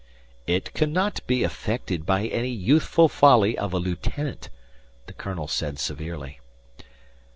"It 0.47 0.73
cannot 0.73 1.19
be 1.27 1.43
affected 1.43 2.07
by 2.07 2.25
any 2.25 2.49
youthful 2.49 3.07
folly 3.07 3.55
of 3.55 3.71
a 3.71 3.77
lieutenant," 3.77 4.49
the 5.05 5.13
colonel 5.13 5.47
said 5.47 5.77
severely. 5.77 6.39